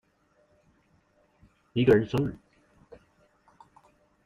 [1.73, 2.35] 一個人生日